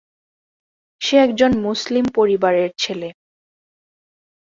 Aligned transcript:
সে 1.01 1.15
একজন 1.17 1.51
মুসলিম 1.59 2.05
পরিবারের 2.15 2.69
ছেলে। 2.77 3.09